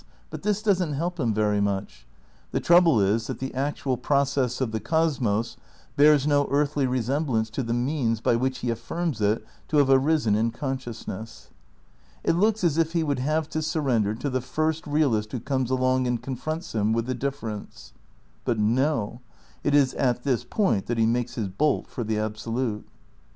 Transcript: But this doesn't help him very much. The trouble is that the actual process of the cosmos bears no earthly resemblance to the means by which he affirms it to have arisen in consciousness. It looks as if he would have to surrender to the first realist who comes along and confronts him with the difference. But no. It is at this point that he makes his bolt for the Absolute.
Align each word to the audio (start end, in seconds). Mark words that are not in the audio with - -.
But 0.31 0.41
this 0.41 0.63
doesn't 0.63 0.93
help 0.93 1.19
him 1.19 1.31
very 1.31 1.61
much. 1.61 2.07
The 2.53 2.59
trouble 2.59 2.99
is 2.99 3.27
that 3.27 3.37
the 3.37 3.53
actual 3.53 3.97
process 3.97 4.59
of 4.59 4.71
the 4.71 4.79
cosmos 4.79 5.57
bears 5.95 6.25
no 6.25 6.47
earthly 6.49 6.87
resemblance 6.87 7.51
to 7.51 7.61
the 7.61 7.75
means 7.75 8.19
by 8.19 8.35
which 8.35 8.57
he 8.65 8.71
affirms 8.71 9.21
it 9.21 9.45
to 9.67 9.77
have 9.77 9.91
arisen 9.91 10.33
in 10.33 10.49
consciousness. 10.49 11.51
It 12.23 12.33
looks 12.35 12.63
as 12.63 12.79
if 12.79 12.93
he 12.93 13.03
would 13.03 13.19
have 13.19 13.47
to 13.49 13.61
surrender 13.61 14.15
to 14.15 14.29
the 14.31 14.41
first 14.41 14.87
realist 14.87 15.33
who 15.33 15.39
comes 15.39 15.69
along 15.69 16.07
and 16.07 16.19
confronts 16.19 16.73
him 16.73 16.93
with 16.93 17.05
the 17.05 17.13
difference. 17.13 17.93
But 18.43 18.57
no. 18.57 19.21
It 19.63 19.75
is 19.75 19.93
at 19.93 20.23
this 20.23 20.43
point 20.43 20.87
that 20.87 20.97
he 20.97 21.05
makes 21.05 21.35
his 21.35 21.47
bolt 21.47 21.85
for 21.85 22.03
the 22.03 22.17
Absolute. 22.17 22.87